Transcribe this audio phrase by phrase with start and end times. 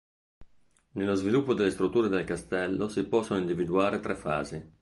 [0.93, 4.69] Nello sviluppo delle strutture del castello si possono individuare tre fasi.